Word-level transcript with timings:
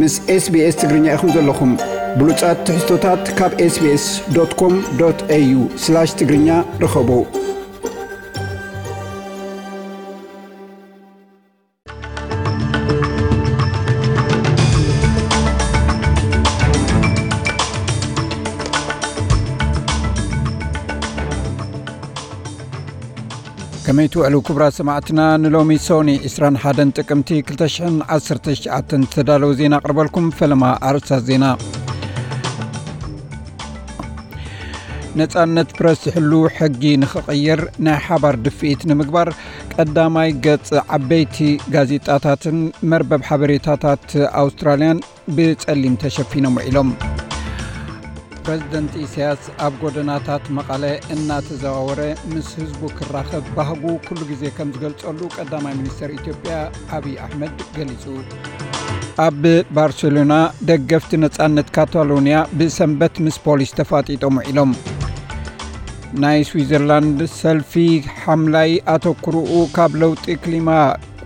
ምስ 0.00 0.14
ኤስቢኤስ 0.34 0.76
ትግርኛ 0.80 1.06
ኢኹም 1.14 1.30
ዘለኹም 1.34 1.72
ብሉፃት 2.18 2.58
ትሕዝቶታት 2.66 3.24
ካብ 3.38 3.52
ኤስቢኤስ 3.66 4.06
ዶት 4.36 4.52
ኮም 4.60 4.74
ዶት 5.00 5.20
ኤዩ 5.36 5.52
ትግርኛ 6.20 6.48
ረኸቡ 6.84 7.10
ከመይ 23.89 24.07
ትውዕሉ 24.13 24.35
ክቡራ 24.47 24.65
ሰማዕትና 24.77 25.21
ንሎሚ 25.43 25.71
ሶኒ 25.87 26.09
21 26.29 26.93
ጥቅምቲ 26.99 27.39
219 27.49 29.09
ተዳለዉ 29.15 29.51
ዜና 29.59 29.75
ኣቕርበልኩም 29.81 30.27
ፈለማ 30.37 30.63
ኣርእስታት 30.89 31.25
ዜና 31.29 31.47
ነፃነት 35.19 35.69
ፕረስ 35.77 35.99
ዝሕሉ 36.05 36.31
ሕጊ 36.55 36.83
ንኽቕይር 37.01 37.61
ናይ 37.87 37.99
ሓባር 38.05 38.37
ድፍኢት 38.45 38.81
ንምግባር 38.91 39.29
ቀዳማይ 39.75 40.31
ገጽ 40.45 40.69
ዓበይቲ 40.97 41.37
ጋዜጣታትን 41.75 42.57
መርበብ 42.93 43.23
ሓበሬታታት 43.29 44.07
ኣውስትራልያን 44.43 45.03
ብጸሊም 45.37 45.99
ተሸፊኖም 46.05 46.57
ውዒሎም 46.61 46.91
ፕረዚደንት 48.50 48.94
ኢሳያስ 49.02 49.42
ኣብ 49.64 49.74
ጎደናታት 49.80 50.44
መቐለ 50.56 50.84
እናተዘዋወረ 51.14 52.00
ምስ 52.30 52.46
ህዝቡ 52.60 52.80
ክራኸብ 52.98 53.44
ባህጉ 53.56 53.82
ኩሉ 54.06 54.20
ግዜ 54.30 54.42
ከም 54.56 54.70
ዝገልጸሉ 54.76 55.18
ቀዳማይ 55.36 55.74
ሚኒስተር 55.80 56.10
ኢትዮጵያ 56.16 56.54
ኣብዪ 56.96 57.12
ኣሕመድ 57.26 57.54
ገሊጹ። 57.76 58.04
ኣብ 59.26 59.44
ባርሴሎና 59.76 60.34
ደገፍቲ 60.70 61.20
ነፃነት 61.24 61.68
ካታሎንያ 61.76 62.38
ብሰንበት 62.60 63.20
ምስ 63.26 63.36
ፖሊስ 63.44 63.74
ተፋጢጦም 63.80 64.40
ውዒሎም 64.40 64.72
ናይ 66.24 66.42
ስዊዘርላንድ 66.50 67.22
ሰልፊ 67.40 67.74
ሓምላይ 68.22 68.74
ኣተኩርኡ 68.94 69.52
ካብ 69.76 69.94
ለውጢ 70.04 70.36
ክሊማ 70.46 70.70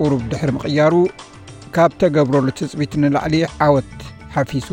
ቁሩብ 0.01 0.25
ድሕሪ 0.33 0.53
ምቕያሩ 0.59 0.95
ካብ 1.79 1.95
ተገብረሉ 2.03 2.47
ትፅቢት 2.61 2.95
ንላዕሊ 3.05 3.43
ዓወት 3.69 3.95
ሓፊሱ 4.37 4.69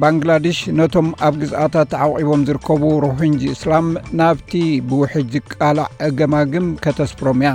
ባንግላዴሽ 0.00 0.58
ነቶም 0.78 1.08
ኣብ 1.26 1.34
ግዝኣታት 1.42 1.90
ዓቂቦም 2.04 2.44
ዝርከቡ 2.48 2.82
ሮሂንጂ 3.04 3.42
እስላም 3.54 3.86
ናብቲ 4.20 4.52
ብውሕጅ 4.90 5.28
ዝቃላዕ 5.36 6.10
ገማግም 6.20 6.68
ከተስፕሮም 6.84 7.42
እያ። 7.44 7.52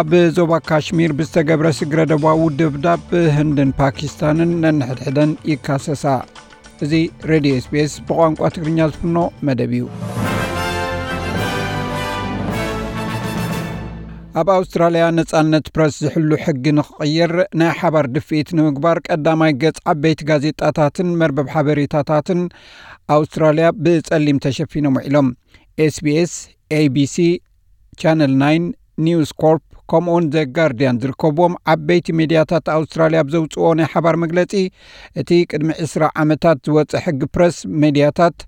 ኣብ 0.00 0.10
ዞባ 0.36 0.52
ካሽሚር 0.68 1.12
ብዝተገብረ 1.18 1.68
ስግረ 1.78 2.00
ዶባዊ 2.12 2.40
ድብዳብ 2.60 3.04
ህንድን 3.38 3.70
ፓኪስታንን 3.80 4.52
ነንሕድሕደን 4.64 5.32
ይካሰሳ። 5.52 6.04
እዚ 6.86 6.92
ሬድዮ 7.30 7.54
ኤስቢኤስ 7.66 7.94
ብቋንቋ 8.08 8.50
ትግርኛ 8.56 8.80
ዝፍኖ 8.92 9.16
መደብ 9.48 9.72
እዩ 9.78 10.27
ኣብ 14.38 14.48
ኣውስትራልያ 14.56 15.04
ነፃነት 15.18 15.66
ፕረስ 15.74 15.94
ዝሕሉ 16.04 16.30
ሕጊ 16.44 16.64
ንክቕይር 16.78 17.32
ናይ 17.60 17.70
ሓባር 17.78 18.06
ድፍኢት 18.14 18.48
ንምግባር 18.56 18.98
ቀዳማይ 19.06 19.52
ገጽ 19.62 19.78
ዓበይቲ 19.92 20.20
ጋዜጣታትን 20.30 21.08
መርበብ 21.20 21.48
ሓበሬታታትን 21.54 22.42
ኣውስትራልያ 23.16 23.68
ብጸሊም 23.84 24.42
ተሸፊኖም 24.46 24.98
ውዒሎም 24.98 25.30
ኤስቢኤስ 25.86 26.34
ኤቢሲ 26.80 27.16
ቻነል 28.02 28.34
9 28.44 28.70
ኒውስ 29.06 29.32
ኮርፕ 29.42 29.64
ከምኡውን 29.90 30.24
ዘ 30.32 30.46
ጋርድያን 30.56 30.98
ዝርከብዎም 31.02 31.54
ዓበይቲ 31.72 32.16
ሜድያታት 32.20 32.66
ኣውስትራልያ 32.76 33.20
ብዘውፅዎ 33.28 33.68
ናይ 33.78 33.86
ሓባር 33.92 34.16
መግለጺ 34.24 34.52
እቲ 35.20 35.38
ቅድሚ 35.50 35.70
20 35.84 36.10
ዓመታት 36.22 36.58
ዝወፅእ 36.68 37.04
ሕጊ 37.06 37.30
ፕረስ 37.34 37.58
ሜድያታት 37.84 38.38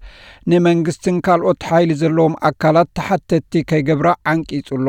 ንመንግስትን 0.53 1.19
ካልኦት 1.29 1.63
ሓይሊ 1.71 2.01
ዘለዎም 2.03 2.35
ኣካላት 2.51 2.91
ተሓተቲ 2.99 3.63
ከይገብራ 3.71 4.11
ዓንቂጹሎ 4.33 4.89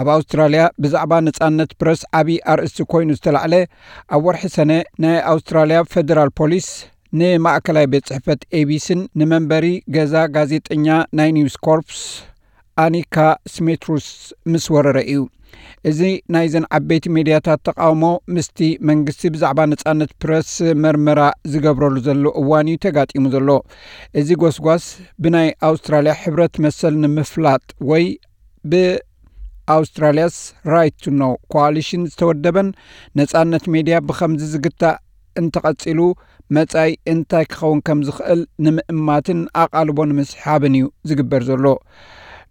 ኣብ 0.00 0.08
ኣውስትራልያ 0.16 0.62
ብዛዕባ 0.84 1.20
ነፃነት 1.26 1.72
ፕረስ 1.82 2.00
ዓብዪ 2.20 2.38
ኣርእስቲ 2.52 2.86
ኮይኑ 2.92 3.10
ዝተላዕለ 3.18 3.54
ኣብ 4.16 4.24
ወርሒ 4.28 4.50
ሰነ 4.56 4.72
ናይ 5.04 5.18
ኣውስትራልያ 5.32 5.80
ፌደራል 5.94 6.32
ፖሊስ 6.40 6.68
ንማእከላዊ 7.20 7.86
ቤት 7.92 8.04
ጽሕፈት 8.10 8.42
ኤቢሲን 8.58 9.00
ንመንበሪ 9.20 9.66
ገዛ 9.96 10.14
ጋዜጠኛ 10.36 10.86
ናይ 11.18 11.30
ኒውስ 11.36 11.56
ኮርፕስ 11.66 12.02
ኣኒካ 12.84 13.16
ስሜትሩስ 13.54 14.06
ምስ 14.52 14.66
ወረረ 14.74 14.98
እዩ። 15.12 15.20
እዚ 15.90 16.00
ናይዘን 16.34 16.64
ዓበይቲ 16.76 17.04
ሜድያታት 17.16 17.60
ተቃውሞ 17.68 18.04
ምስቲ 18.34 18.58
መንግስቲ 18.88 19.30
ብዛዕባ 19.34 19.66
ነፃነት 19.72 20.10
ፕረስ 20.22 20.50
መርመራ 20.84 21.20
ዝገብረሉ 21.52 21.96
ዘሎ 22.06 22.24
እዋን 22.42 22.68
እዩ 22.72 22.78
ተጋጢሙ 22.84 23.24
ዘሎ። 23.34 23.48
እዚ 24.20 24.28
ጓስጓስ 24.42 24.84
ብናይ 25.24 25.48
ኣውስትራልያ 25.70 26.14
ሕብረት 26.22 26.56
መሰል 26.66 26.96
ንምፍላጥ 27.04 27.64
ወይ 27.90 28.06
ኣውስትራልያስ 29.74 30.36
ራይት 30.72 30.94
ቱ 31.04 31.12
ኖ 31.20 31.24
ኮሊሽን 31.54 32.02
ዝተወደበን 32.10 32.68
ነፃነት 33.20 33.64
ሜድያ 33.74 33.98
ብከምዚ 34.08 34.42
ዝግታእ 34.54 34.98
እንተቐፂሉ 35.40 36.00
መጻይ 36.56 36.90
እንታይ 37.12 37.44
ክኸውን 37.52 37.78
ከም 37.86 38.00
ዝኽእል 38.06 38.40
ንምእማትን 38.64 39.40
ኣቓልቦ 39.62 39.98
ንምስሓብን 40.10 40.74
እዩ 40.78 40.86
ዝግበር 41.10 41.44
ዘሎ። 41.48 41.66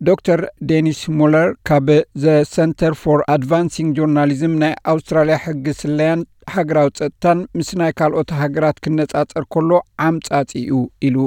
ዶክተር 0.09 0.39
ዴኒስ 0.69 0.99
ሙለር 1.17 1.49
ካብ 1.69 1.89
ዘ 2.21 2.35
ሰንተር 2.53 2.93
ፎር 3.01 3.19
ኣድቫንሲንግ 3.33 3.91
ጆርናሊዝም 3.97 4.53
ናይ 4.61 4.73
ኣውስትራልያ 4.93 5.35
ሕጊ 5.43 5.73
ስለያን 5.81 6.21
ሃገራዊ 6.55 6.89
ፀጥታን 6.99 7.39
ምስ 7.57 7.69
ናይ 7.81 7.91
ካልኦት 7.99 8.31
ሃገራት 8.39 8.77
ክነጻጸር 8.85 9.45
ከሎ 9.55 9.71
ዓምጻጺ 10.07 10.51
እዩ 10.63 10.79
ኢሉ 11.09 11.17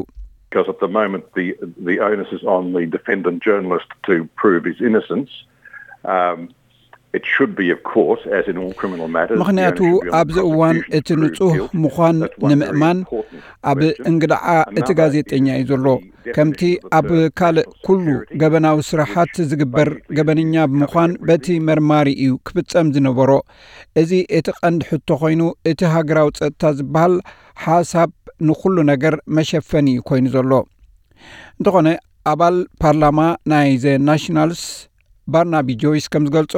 ምክንያቱ 9.41 9.81
ኣብዚ 10.19 10.37
እዋን 10.49 10.79
እቲ 10.99 11.09
ንጹህ 11.23 11.53
ምዃን 11.83 12.17
ንምእማን 12.51 12.99
ኣብ 13.71 13.81
እንግዳዓ 14.11 14.47
እቲ 14.81 14.89
ጋዜጠኛ 15.01 15.47
እዩ 15.59 15.67
ዘሎ 15.71 15.87
ከምቲ 16.37 16.61
ኣብ 16.99 17.09
ካልእ 17.39 17.69
ኩሉ 17.87 18.07
ገበናዊ 18.41 18.79
ስራሓት 18.91 19.35
ዝግበር 19.51 19.91
ገበነኛ 20.19 20.55
ብምዃን 20.73 21.13
በቲ 21.29 21.47
መርማሪ 21.69 22.09
እዩ 22.25 22.33
ክፍጸም 22.49 22.91
ዝነበሮ። 22.97 23.31
እዚ 24.03 24.11
እቲ 24.39 24.47
ቀንዲ 24.61 24.83
ሕቶ 24.91 25.09
ኮይኑ 25.23 25.43
እቲ 25.73 25.81
ሃገራዊ 25.95 26.31
ፀጥታ 26.41 26.73
ዝበሃል 26.81 27.15
ሓሳብ 27.67 28.11
ንኩሉ 28.49 28.77
ነገር 28.93 29.17
መሸፈኒ 29.39 29.87
እዩ 29.95 30.03
ኮይኑ 30.11 30.27
ዘሎ። 30.35 30.51
እንተኾነ 31.59 31.89
ኣባል 32.33 32.57
ፓርላማ 32.83 33.21
ናይ 33.53 33.71
ዘ 33.85 33.95
ናሽናልስ 34.09 34.65
ባርናቢ 35.35 35.77
ጆይስ 35.83 36.07
ከም 36.13 36.25
ዝገልጾ 36.29 36.55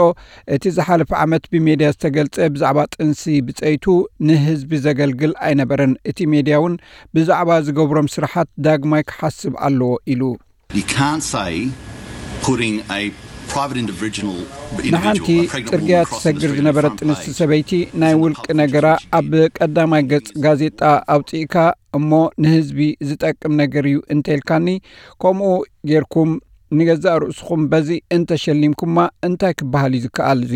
እቲ 0.56 0.65
ዝሓለፈ 0.78 1.10
ዓመት 1.25 1.44
ብሜድያ 1.53 1.88
ዝተገልጸ 1.97 2.37
ብዛዕባ 2.54 2.78
ጥንሲ 2.97 3.22
ብፀይቱ 3.49 3.87
ንህዝቢ 4.28 4.81
ዘገልግል 4.87 5.32
ኣይነበረን። 5.49 5.94
እቲ 6.12 6.19
ሜድያ 6.34 6.56
እውን 6.62 6.75
ብዛዕባ 7.16 7.59
ዝገብሮም 7.69 8.10
ስራሓት 8.16 8.50
ዳግማይ 8.66 9.05
ክሓስብ 9.12 9.55
ኣለዎ 9.69 9.93
ኢሉ። 10.15 10.22
ንሓንቲ 14.94 15.28
ጽርግያ 15.69 15.99
ትሰግር 16.10 16.50
ዝነበረ 16.56 16.87
ጥንስቲ 16.99 17.26
ሰበይቲ 17.38 17.71
ናይ 18.03 18.15
ውልቂ 18.22 18.44
ነገራ 18.60 18.87
ኣብ 19.19 19.31
ቀዳማይ 19.59 20.03
ገጽ 20.10 20.28
ጋዜጣ 20.44 20.81
ኣውፅኢካ 21.15 21.55
እሞ 21.99 22.10
ንህዝቢ 22.44 22.78
ዝጠቅም 23.09 23.53
ነገር 23.62 23.84
እዩ 23.91 23.99
እንተኢልካኒ 24.15 24.66
ከምኡ 25.22 25.53
ጌርኩም 25.91 26.32
ንገዛእ 26.78 27.19
ርእስኹም 27.22 27.62
በዚ 27.72 27.88
እንተሸሊምኩምማ 28.16 28.99
እንታይ 29.29 29.55
ክበሃል 29.58 29.93
እዩ 29.99 30.02
ዝከኣል 30.05 30.41
እዙ 30.46 30.55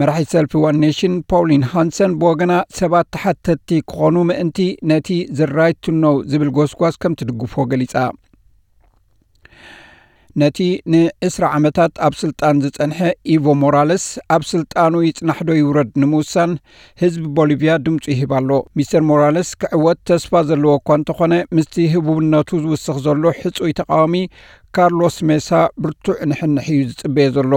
መራሒ 0.00 0.24
ሰልፊ 0.32 0.52
ዋን 0.62 0.76
ኔሽን 0.84 1.14
ፖውሊን 1.30 1.62
ሃንሰን 1.72 2.12
ብወገና 2.20 2.54
ሰባት 2.78 3.06
ተሓተቲ 3.14 3.78
ክኾኑ 3.90 4.16
ምእንቲ 4.28 4.58
ነቲ 4.90 5.08
ዝራይትኖው 5.38 6.16
ዝብል 6.32 6.50
ጎስጓስ 6.58 6.96
ከም 7.02 7.14
ትድግፎ 7.20 7.64
ገሊጻ 7.72 7.94
ነቲ 10.40 10.58
ን20 10.92 11.46
ዓመታት 11.56 11.92
ኣብ 12.06 12.14
ስልጣን 12.22 12.56
ዝጸንሐ 12.64 12.98
ኢቮ 13.34 13.54
ሞራለስ 13.62 14.04
ኣብ 14.34 14.42
ስልጣኑ 14.50 14.94
ይጽናሕዶ 15.06 15.50
ይውረድ 15.58 15.90
ንምውሳን 16.02 16.50
ህዝቢ 17.02 17.24
ቦሊቪያ 17.38 17.72
ድምፁ 17.86 18.04
ይህብ 18.14 18.32
ኣሎ። 18.38 18.50
ሚስተር 18.78 19.02
ሞራለስ 19.10 19.50
ክዕወት 19.62 20.00
ተስፋ 20.10 20.42
ዘለዎ 20.50 20.74
እኳ 20.80 20.98
እንተኾነ 21.00 21.34
ምስቲ 21.58 21.74
ህቡብነቱ 21.94 22.50
ዝውስኽ 22.64 22.98
ዘሎ 23.06 23.24
ሕፁይ 23.40 23.74
ተቃዋሚ 23.80 24.14
ካርሎስ 24.76 25.16
ሜሳ 25.30 25.50
ብርቱዕ 25.82 26.18
ንሕንሕ 26.32 26.66
እዩ 26.74 26.82
ዝጽበየ 26.90 27.28
ዘሎ 27.38 27.52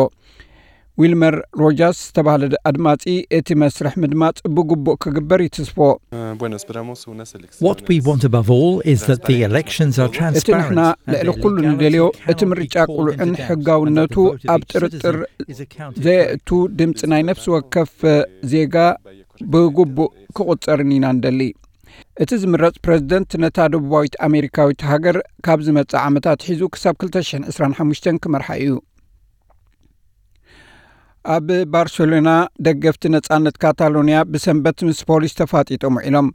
ዊልመር 1.00 1.34
ሮጃርስ 1.60 1.98
ዝተባህለ 2.04 2.42
ኣድማጺ 2.68 3.02
እቲ 3.38 3.56
መስርሕ 3.62 3.94
ምድማጽ 4.02 4.38
ብግቡእ 4.56 4.96
ክግበር 5.02 5.40
ይትስፎ 5.46 5.78
እቲ 10.38 10.48
ንሕና 10.60 10.80
ልዕሊ 11.12 11.34
ኩሉ 11.42 11.56
ንደልዮ 11.66 12.06
እቲ 12.34 12.48
ምርጫ 12.52 12.86
ቁልዕን 12.96 13.34
ሕጋውነቱ 13.48 14.16
ኣብ 14.54 14.64
ጥርጥር 14.72 15.18
ዘየእቱ 16.06 16.48
ድምፂ 16.80 16.98
ናይ 17.12 17.24
ነፍሲ 17.30 17.46
ወከፍ 17.56 17.94
ዜጋ 18.54 18.88
ብግቡእ 19.52 20.10
ክቝጸርን 20.38 20.90
ኢና 20.98 21.06
ንደሊ 21.20 21.52
እቲ 22.22 22.32
ዝምረጽ 22.42 22.76
ፕረዚደንት 22.84 23.32
ነታ 23.42 23.58
ደቡባዊት 23.72 24.14
ኣሜሪካዊት 24.26 24.80
ሃገር 24.90 25.16
ካብ 25.46 25.60
ዝመጽእ 25.66 26.02
ዓመታት 26.08 26.40
ሒዙ 26.50 26.64
ክሳብ 26.74 26.94
225 27.06 28.22
ክመርሓ 28.24 28.48
እዩ 28.64 28.74
ኣብ 31.35 31.50
ባርሴሎና 31.73 32.29
ደገፍቲ 32.65 33.09
ነጻነት 33.15 33.56
ካታሎንያ 33.63 34.19
ብሰንበት 34.33 34.79
ምስ 34.88 35.00
ፖሊስ 35.09 35.33
ተፋጢጦም 35.39 35.97
ውዒሎም 36.00 36.27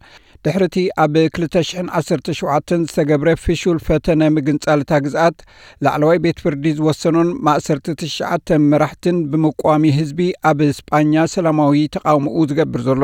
ድሕሪ 0.46 0.64
እቲ 0.68 0.80
ኣብ 1.02 1.14
217 1.36 2.82
ዝተገብረ 2.88 3.30
ፍሹል 3.44 3.78
ፈተነ 3.86 4.26
ምግንጻልታ 4.34 4.90
ግዝኣት 5.04 5.38
ላዕለዋይ 5.84 6.18
ቤት 6.24 6.38
ፍርዲ 6.44 6.64
ዝወሰኖን 6.78 7.30
ማእሰርቲ 7.46 7.94
ትሽዓተ 8.00 8.58
መራሕትን 8.70 9.16
ብምቋሚ 9.30 9.84
ህዝቢ 9.96 10.18
ኣብ 10.50 10.60
እስጳኛ 10.66 11.24
ሰላማዊ 11.34 11.80
ተቃውምኡ 11.96 12.36
ዝገብር 12.50 12.82
ዘሎ። 12.88 13.02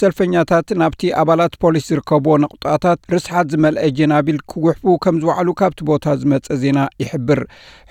ሰልፈኛታት 0.00 0.74
ናብቲ 0.82 1.12
ኣባላት 1.22 1.54
ፖሊስ 1.64 1.86
ዝርከብዎ 1.92 2.34
ነቁጣታት 2.44 3.00
ርስሓት 3.14 3.48
ዝመልአ 3.54 3.86
ጀናቢል 4.00 4.40
ክጉሕፉ 4.50 4.96
ከም 5.06 5.16
ዝባዕሉ 5.24 5.54
ካብቲ 5.62 5.80
ቦታ 5.92 6.16
ዝመፀ 6.20 6.58
ዜና 6.64 6.78
ይሕብር። 7.04 7.42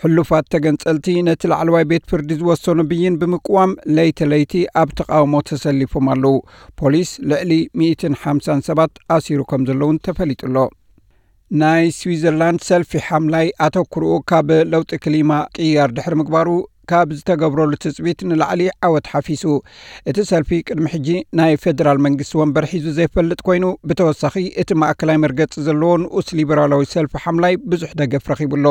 ሕሉፋት 0.04 0.46
ተገንጸልቲ 0.56 1.08
ነቲ 1.30 1.52
ላዕለዋይ 1.54 1.88
ቤት 1.94 2.06
ፍርዲ 2.14 2.32
ዝወሰኑ 2.44 2.80
ብይን 2.94 3.18
ብምቅዋም 3.24 3.74
ለይቲ 3.98 4.30
ለይቲ 4.32 4.54
ኣብ 4.84 4.90
ተቃውሞ 5.02 5.44
ተሰሊፎም 5.50 6.08
ኣለዉ። 6.16 6.38
ፖሊስ 6.82 7.12
ልዕሊ 7.32 7.52
150 7.82 8.82
ሰባት 8.84 8.96
ኣሲሩ 9.16 9.42
ከም 9.50 9.62
ዘለውን 9.68 9.98
ተፈሊጡሎ። 10.06 10.56
ናይ 11.62 11.84
ስዊዘርላንድ 11.98 12.62
ሰልፊ 12.70 12.92
ሓምላይ 13.08 13.48
ኣተኩርኡ 13.66 14.14
ካብ 14.30 14.48
ለውጢ 14.72 14.92
ክሊማ 15.04 15.32
ቅያር 15.56 15.90
ድሕሪ 15.98 16.14
ምግባሩ 16.22 16.48
ካብ 16.92 17.10
ዝተገብረሉ 17.18 17.72
ትፅቢት 17.84 18.20
ንላዕሊ 18.30 18.62
ዓወት 18.88 19.06
ሓፊሱ። 19.12 19.44
እቲ 20.12 20.18
ሰልፊ 20.32 20.50
ቅድሚ 20.68 20.86
ሕጂ 20.94 21.08
ናይ 21.40 21.54
ፌደራል 21.66 22.00
መንግስቲ 22.06 22.34
ወንበር 22.42 22.66
ሒዙ 22.72 22.86
ዘይፈልጥ 22.98 23.40
ኮይኑ 23.50 23.66
ብተወሳኺ 23.90 24.36
እቲ 24.64 24.70
ማእከላይ 24.84 25.20
መርገፂ 25.26 25.54
ዘለዎ 25.68 25.92
ንኡስ 26.04 26.28
ሊበራላዊ 26.40 26.84
ሰልፊ 26.96 27.24
ሓምላይ 27.26 27.56
ብዙሕ 27.74 27.94
ደገፍ 28.02 28.28
ረኺቡሎ። 28.34 28.66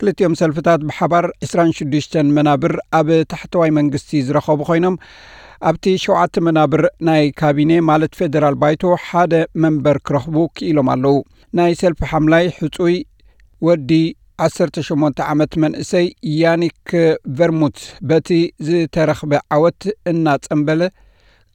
ክልቲኦም 0.00 0.38
ሰልፍታት 0.42 0.82
ብሓባር 0.90 1.28
26 1.50 2.20
መናብር 2.38 2.76
ኣብ 3.00 3.10
ታሕተዋይ 3.34 3.72
መንግስቲ 3.80 4.22
ዝረኸቡ 4.28 4.60
ኮይኖም 4.70 4.98
ኣብቲ 5.68 5.84
ሸውዓተ 6.02 6.34
መናብር 6.46 6.82
ናይ 7.06 7.24
ካቢነ 7.40 7.72
ማለት 7.88 8.12
ፌደራል 8.18 8.54
ባይቶ 8.62 8.82
ሓደ 9.06 9.32
መንበር 9.62 9.96
ክረኽቡ 10.06 10.36
ክኢሎም 10.56 10.88
ኣለዉ። 10.94 11.16
ናይ 11.58 11.72
ሰልፊ 11.80 12.00
ሓምላይ 12.12 12.44
ሕፁይ 12.58 12.96
ወዲ 13.66 13.90
18 14.46 15.20
ዓመት 15.32 15.52
መንእሰይ 15.62 16.06
ያኒክ 16.40 16.88
ቨርሙት 17.38 17.78
በቲ 18.10 18.28
ዝተረኽበ 18.68 19.32
ዓወት 19.56 19.82
እናጸምበለ 20.12 20.82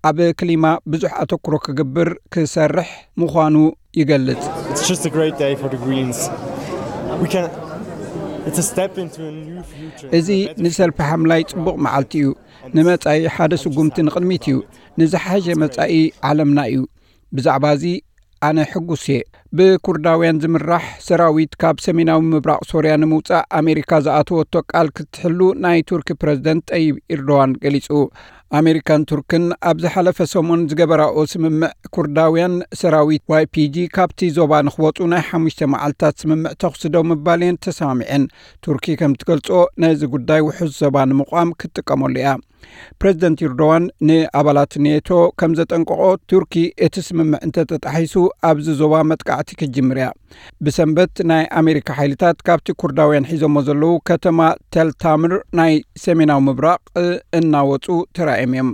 ኣብ 0.09 0.19
ክሊማ 0.39 0.65
ብዙሕ 0.93 1.13
ኣተኩሮ 1.23 1.55
ክግብር 1.65 2.09
ክሰርሕ 2.33 2.89
ምዃኑ 3.21 3.55
ይገልጽ 4.01 4.43
እዚ 10.17 10.29
ንሰልፊ 10.63 10.97
ሓምላይ 11.09 11.41
ጽቡቕ 11.51 11.75
መዓልቲ 11.85 12.13
እዩ። 12.21 12.27
ንመጻኢ 12.75 13.19
ሓደ 13.35 13.53
ስጉምቲ 13.63 13.95
ንቕድሚት 14.07 14.43
እዩ። 14.49 14.57
ንዝሓሸ 14.99 15.45
መጻኢ 15.63 15.93
ዓለምና 16.29 16.59
እዩ። 16.71 16.77
ብዛዕባ 17.35 17.63
እዚ 17.77 17.85
ኣነ 18.47 18.57
ሕጉስ 18.71 19.03
እየ 19.13 19.19
ብኩርዳውያን 19.57 20.39
ዝምራሕ 20.43 20.85
ሰራዊት 21.07 21.51
ካብ 21.61 21.77
ሰሜናዊ 21.85 22.21
ምብራቕ 22.31 22.61
ሶርያ 22.71 22.93
ንምውፃእ 23.01 23.43
ኣሜሪካ 23.59 23.99
ዝኣተወቶ 24.05 24.53
ቃል 24.71 24.87
ክትሕሉ 24.97 25.39
ናይ 25.65 25.79
ቱርኪ 25.89 26.09
ፕረዚደንት 26.21 26.63
ጠይብ 26.71 26.95
ኤርዶዋን 27.15 27.51
ገሊጹ። 27.63 27.89
ኣሜሪካን 28.59 29.05
ቱርክን 29.09 29.45
ኣብ 29.69 29.77
ዝሓለፈ 29.83 30.17
ሰሙን 30.33 30.61
ዝገበራኦ 30.71 31.17
ስምምዕ 31.31 31.69
ኩርዳውያን 31.95 32.55
ሰራዊት 32.81 33.23
ዋይፒጂ 33.33 33.85
ካብቲ 33.95 34.29
ዞባ 34.37 34.61
ንክወፁ 34.67 35.07
ናይ 35.13 35.23
ሓሙሽተ 35.29 35.69
መዓልትታት 35.73 36.19
ስምምዕ 36.23 36.53
ተኽስደው 36.63 37.05
ምባልየን 37.11 37.59
ተሰማሚዐን 37.65 38.25
ቱርኪ 38.65 38.95
ከም 39.01 39.15
ትገልጾ 39.21 39.49
ነዚ 39.83 40.01
ጉዳይ 40.15 40.43
ውሑስ 40.49 40.73
ዞባ 40.81 41.05
ንምቋም 41.11 41.55
ክትጥቀመሉ 41.61 42.15
እያ። 42.23 42.31
ፕረዚደንት 43.01 43.39
ኤርዶዋን 43.47 43.83
ንኣባላት 44.07 44.73
ኔቶ 44.85 45.09
ከም 45.39 45.51
ዘጠንቀቆ 45.59 45.99
ቱርኪ 46.31 46.53
እቲ 46.85 47.03
ስምምዕ 47.07 47.39
እንተተጣሒሱ 47.47 48.15
ኣብዚ 48.49 48.67
ዞባ 48.81 49.03
መጥቃዕቲ 49.11 49.44
ክጅምር 49.59 49.99
እያ 50.01 50.07
ብሰንበት 50.65 51.13
ናይ 51.31 51.43
ኣሜሪካ 51.61 51.97
ሓይልታት 51.99 52.39
ካብቲ 52.47 52.75
ኩርዳውያን 52.83 53.29
ሒዞሞ 53.31 53.63
ዘለዉ 53.69 53.93
ከተማ 54.09 54.39
ተልታምር 54.75 55.35
ናይ 55.59 55.73
ሰሜናዊ 56.05 56.41
ምብራቕ 56.47 56.81
እናወፁ 57.39 57.87
ተራእዮም 58.17 58.55
እዮም። 58.57 58.71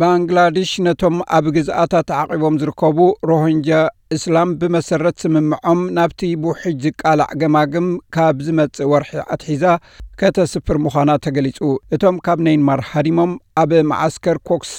ባንግላዴሽ 0.00 0.70
ነቶም 0.86 1.14
ኣብ 1.36 1.44
ግዝኣታት 1.56 2.08
ዓቂቦም 2.16 2.56
ዝርከቡ 2.62 2.98
ሮሂንጃ 3.30 3.68
እስላም 4.16 4.50
ብመሰረት 4.60 5.16
ስምምዖም 5.22 5.80
ናብቲ 5.96 6.20
ብውሕጅ 6.42 6.76
ዝቃላዕ 6.86 7.30
ገማግም 7.42 7.88
ካብ 8.16 8.42
ዝመጽእ 8.46 8.88
ወርሒ 8.92 9.12
ኣትሒዛ 9.34 9.64
ከተስፍር 10.20 10.78
ምዃና 10.84 11.10
ተገሊጹ። 11.26 11.60
እቶም 11.96 12.18
ካብ 12.26 12.38
ማይንማር 12.48 12.82
ሃዲሞም 12.90 13.32
ኣብ 13.62 13.72
መዓስከር 13.92 14.38
ኮክስ 14.50 14.74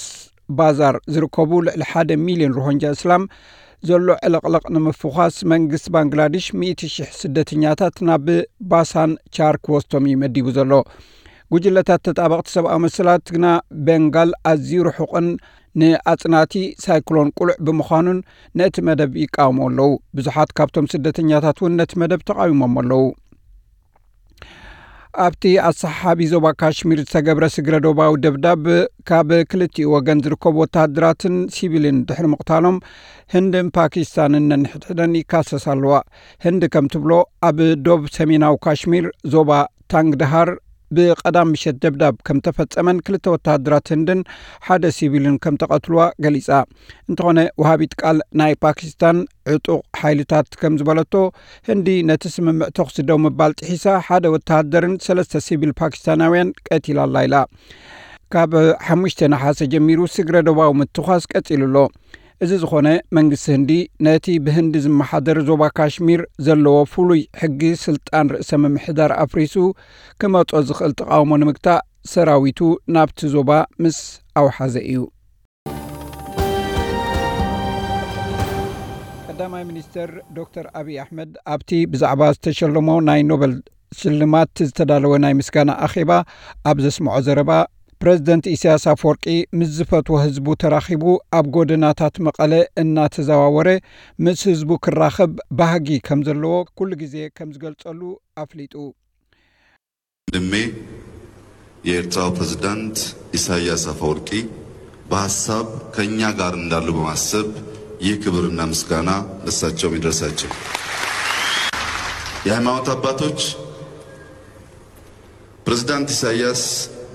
ባዛር 0.59 0.95
ዝርከቡ 1.13 1.51
ልዕሊ 1.67 1.83
ሓደ 1.91 2.09
ሚልዮን 2.25 2.55
ሮሂንጃ 2.59 2.91
እስላም 2.95 3.23
ዘሎ 3.87 4.07
ዕለቕለቕ 4.27 4.63
ንምፍዃስ 4.75 5.35
መንግስቲ 5.51 5.91
ባንግላዴሽ 5.95 6.45
100,000 6.61 7.11
ስደተኛታት 7.21 7.97
ናብ 8.07 8.27
ባሳን 8.71 9.11
ቻር 9.37 9.55
ክወስቶም 9.65 10.07
እዩ 10.09 10.15
መዲቡ 10.23 10.47
ዘሎ። 10.57 10.71
ጉጅለታት 11.53 12.01
ተጣበቕቲ 12.07 12.47
ሰብኣዊ 12.55 12.79
መሰላት 12.85 13.25
ግና 13.35 13.45
ቤንጋል 13.87 14.31
ኣዝዩ 14.51 14.79
ርሑቕን 14.87 15.27
ንኣጽናቲ 15.81 16.53
ሳይክሎን 16.85 17.29
ቁሉዕ 17.39 17.55
ብምዃኑን 17.65 18.19
ነቲ 18.59 18.75
መደብ 18.87 19.11
ይቃወሙ 19.23 19.59
ኣለዉ። 19.67 19.91
ብዙሓት 20.17 20.51
ካብቶም 20.59 20.89
ስደተኛታት 20.93 21.59
እውን 21.61 21.75
ነቲ 21.81 21.91
መደብ 22.03 22.21
ተቃዊሞም 22.29 22.75
ኣለዉ 22.81 23.03
ኣብቲ 25.23 25.43
ኣሰሓቢ 25.67 26.19
ዞባ 26.31 26.45
ካሽሚር 26.61 26.99
ዝተገብረ 27.03 27.45
ስግረ 27.53 27.75
ዶባዊ 27.85 28.11
ደብዳብ 28.23 28.65
ካብ 29.09 29.29
ክልቲኡ 29.51 29.87
ወገን 29.93 30.19
ዝርከቡ 30.25 30.55
ወተሃድራትን 30.63 31.35
ሲቪልን 31.55 31.97
ድሕሪ 32.09 32.27
ምቕታሎም 32.33 32.77
ህንድን 33.35 33.71
ፓኪስታንን 33.77 34.45
ነንሕድሕደን 34.51 35.15
ይካሰስ 35.21 35.65
ኣለዋ 35.73 35.95
ህንዲ 36.45 36.69
ከም 36.75 36.87
ትብሎ 36.95 37.13
ኣብ 37.49 37.59
ዶብ 37.87 38.03
ሰሜናዊ 38.17 38.57
ካሽሚር 38.65 39.07
ዞባ 39.35 39.59
ታንግድሃር 39.93 40.51
ብቐዳም 40.95 41.49
ምሸት 41.53 41.77
ደብዳብ 41.83 42.15
ከም 42.27 42.37
ተፈጸመን 42.45 43.01
ክልተ 43.05 43.25
ወተሃድራት 43.33 43.87
ህንድን 43.93 44.21
ሓደ 44.67 44.91
ሲቪልን 44.97 45.35
ከም 45.43 45.55
ተቐትልዋ 45.61 46.01
ገሊጻ። 46.25 46.49
እንተኾነ 47.09 47.39
ወሃቢት 47.61 47.93
ቃል 48.01 48.19
ናይ 48.41 48.53
ፓኪስታን 48.65 49.19
ዕጡቕ 49.55 49.79
ሓይልታት 50.01 50.49
ከም 50.61 50.75
ዝበለቶ 50.81 51.13
ህንዲ 51.69 51.89
ነቲ 52.11 52.23
ስምምዕ 52.35 52.69
ተኽሲ 52.79 53.05
ደው 53.09 53.19
ምባል 53.25 53.53
ጥሒሳ 53.61 53.85
ሓደ 54.07 54.25
ወተሃደርን 54.35 54.95
ሰለስተ 55.07 55.43
ሲቪል 55.47 55.73
ፓኪስታናውያን 55.81 56.51
ቀቲላ 56.69 56.99
ኢላ። 57.27 57.35
ካብ 58.33 58.53
ሓሙሽተ 58.85 59.19
ነሓሰ 59.33 59.59
ጀሚሩ 59.73 59.99
ስግረ 60.15 60.37
ዶባዊ 60.47 60.71
ምትኳስ 60.79 61.23
ቀጺሉ 61.33 61.61
ኣሎ 61.69 61.77
እዚ 62.45 62.51
ዝኾነ 62.61 62.87
መንግስቲ 63.17 63.45
ህንዲ 63.53 63.71
ነቲ 64.05 64.25
ብህንዲ 64.45 64.73
ዝመሓደር 64.83 65.37
ዞባ 65.47 65.61
ካሽሚር 65.77 66.21
ዘለዎ 66.45 66.75
ፍሉይ 66.91 67.21
ሕጊ 67.41 67.61
ስልጣን 67.83 68.25
ርእሰ 68.33 68.49
ምምሕዳር 68.63 69.11
ኣፍሪሱ 69.23 69.55
ክመጦ 70.21 70.51
ዝኽእል 70.67 70.93
ተቃውሞ 70.99 71.31
ንምግታእ 71.41 71.79
ሰራዊቱ 72.11 72.59
ናብቲ 72.95 73.29
ዞባ 73.35 73.49
ምስ 73.83 73.97
ኣውሓዘ 74.41 74.75
እዩ። 74.91 74.99
ቀዳማይ 79.29 79.65
ሚኒስትር 79.71 80.11
ዶክተር 80.37 80.67
ኣብዪ 80.81 80.99
ኣሕመድ 81.05 81.31
ኣብቲ 81.55 81.71
ብዛዕባ 81.93 82.29
ዝተሸለሞ 82.35 82.89
ናይ 83.09 83.23
ኖበል 83.31 83.55
ሽልማት 84.01 84.55
ዝተዳለወ 84.67 85.15
ናይ 85.25 85.35
ምስጋና 85.39 85.71
ኣኼባ 85.87 86.11
ኣብ 86.69 86.77
ዘስምዖ 86.85 87.17
ዘረባ 87.29 87.51
ፕረዚደንት 88.01 88.45
ኢሳያስ 88.53 88.83
ኣፈወርቂ 88.91 89.25
ምስ 89.59 89.69
ዝፈትዎ 89.77 90.17
ህዝቡ 90.23 90.55
ተራኺቡ 90.63 91.03
ኣብ 91.37 91.45
ጎደናታት 91.55 92.15
መቐለ 92.27 92.53
እናተዘዋወረ 92.81 93.69
ምስ 94.19 94.41
ህዝቡ 94.49 94.77
ክራኸብ 94.85 95.31
ባህጊ 95.59 95.97
ከም 96.07 96.19
ዘለዎ 96.27 96.55
ኩሉ 96.79 96.91
ግዜ 97.01 97.15
ከም 97.37 97.49
ዝገልጸሉ 97.55 98.01
ኣፍሊጡ 98.43 98.73
ድሜ 100.27 100.53
የኤርትራው 101.87 102.31
ፕሬዝዳንት 102.37 102.97
ኢሳያስ 103.37 103.85
አፈወርቂ 103.91 104.29
በሀሳብ 105.11 105.67
ከእኛ 105.95 106.29
ጋር 106.39 106.53
እንዳሉ 106.61 106.87
በማሰብ 106.97 107.49
ይህ 108.05 108.15
ክብርና 108.23 108.61
ምስጋና 108.71 109.09
ለሳቸው 109.45 109.93
ይድረሳቸው። 109.95 110.51
የሃይማኖት 112.47 112.87
አባቶች 112.93 113.39
ፕሬዝዳንት 115.65 116.09
ኢሳያስ 116.15 116.61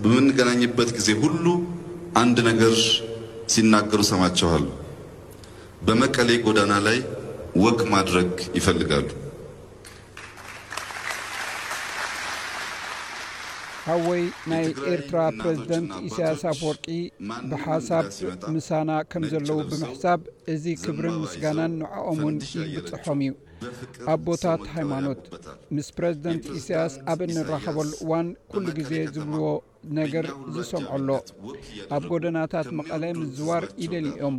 በምንገናኝበት 0.02 0.90
ጊዜ 0.96 1.08
ሁሉ 1.22 1.46
አንድ 2.20 2.38
ነገር 2.48 2.74
ሲናገሩ 3.52 4.00
ሰማቸዋል። 4.10 4.64
በመቀሌ 5.86 6.30
ጎዳና 6.46 6.72
ላይ 6.86 6.98
walk 7.62 7.80
ማድረግ 7.94 8.28
ይፈልጋሉ። 8.58 9.08
ሃወይ 13.86 14.20
ናይ 14.50 14.64
ኤርትራ 14.90 15.20
ፕረዚደንት 15.38 15.92
ኢሳያስ 16.08 16.42
ኣፍወርቂ 16.50 16.86
ብሓሳብ 17.52 18.04
ምሳና 18.56 18.90
ከም 19.12 19.24
ዘለዉ 19.32 19.58
ብምሕሳብ 19.70 20.20
እዚ 20.54 20.64
ክብርን 20.84 21.16
ምስጋናን 21.22 21.72
ንዕኦምን 21.80 22.36
ይብፅሖም 22.74 23.22
እዩ 23.24 23.32
ኣቦታት 24.12 24.62
ሃይማኖት 24.76 25.20
ምስ 25.76 25.88
ፕረዚደንት 25.98 26.44
ኢሳያስ 26.58 26.94
ኣብ 27.12 27.20
እንራኸበሉ 27.28 27.90
እዋን 28.04 28.28
ኩሉ 28.52 28.66
ግዜ 28.78 28.92
ዝብልዎ 29.16 29.50
ነገር 29.98 30.26
ዝሰምዖሎ 30.56 31.08
ኣብ 31.96 32.04
ጎደናታት 32.12 32.68
መቐለ 32.80 33.04
ምዝዋር 33.20 33.64
ይደልኦም 33.84 34.36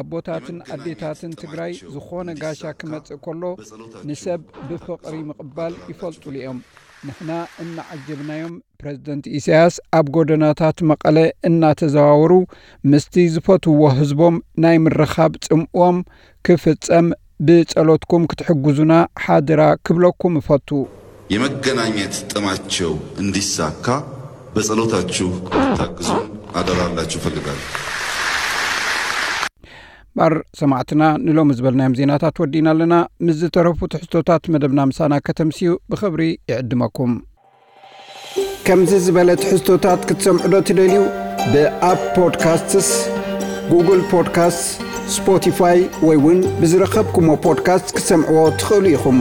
ኣቦታትን 0.00 0.56
ኣዴታትን 0.74 1.32
ትግራይ 1.40 1.72
ዝኾነ 1.94 2.28
ጋሻ 2.42 2.62
ክመጽእ 2.78 3.20
ከሎ 3.24 3.42
ንሰብ 4.08 4.40
ብፍቕሪ 4.68 5.14
ምቕባል 5.28 5.74
ይፈልጡሉ 5.90 6.34
እዮም። 6.40 6.58
ንሕና 7.08 7.30
እናዓጀብናዮም 7.62 8.52
ፕረዚደንት 8.80 9.24
ኢሳያስ 9.38 9.74
ኣብ 9.98 10.06
ጎደናታት 10.16 10.78
መቐለ 10.90 11.18
እናተዘዋወሩ 11.48 12.32
ምስቲ 12.92 13.24
ዝፈትውዎ 13.34 13.82
ህዝቦም 13.98 14.36
ናይ 14.64 14.76
ምርኻብ 14.84 15.32
ጽምእዎም 15.46 15.98
ክፍጸም 16.46 17.08
ብጸሎትኩም 17.40 18.22
ክትሕግዙና 18.30 18.92
ሓድራ 19.24 19.62
ክብለኩም 19.86 20.36
እፈቱ። 20.40 20.68
የመገናኘት 21.30 22.14
ጥማቸው 22.32 22.92
እንዲሳካ 23.22 23.86
በጸሎታችሁ 24.56 25.28
ታግዙን 25.78 26.24
ኣደራላችሁ 26.60 27.18
እፈልጋለሁ። 27.20 27.66
ባር 30.16 30.34
ሰማዕትና 30.60 31.04
ንሎሚ 31.26 31.56
ዝበልናዮም 31.58 31.96
ዜናታት 32.00 32.36
ወዲና 32.42 32.68
ኣለና። 32.74 32.94
ምስ 33.26 33.36
ዝተረፉ 33.40 33.88
ትሕዝቶታት 33.92 34.44
መደብና 34.54 34.80
ምሳና 34.90 35.14
ከተምስዩ 35.28 35.70
ብኽብሪ 35.92 36.22
ይዕድመኩም 36.50 37.14
ከምዚ 38.66 38.92
ዝበለ 39.06 39.30
ትሕዝቶታት 39.42 40.02
ክትሰምዑ 40.08 40.46
ዶ 40.52 40.60
ትደልዩ? 40.68 41.00
ብኣፕ 41.52 42.00
ፖድካስትስ 42.16 42.88
ጉግል 43.71 44.01
ፖድካስት 44.11 44.63
ስፖቲፋይ 45.15 45.79
ወይ 46.07 46.17
እውን 46.19 46.39
ብዝረኸብኩሞ 46.61 47.29
ፖድካስት 47.45 47.87
ክሰምዕዎ 47.97 48.41
ትኽእሉ 48.61 48.85
ኢኹም 48.95 49.19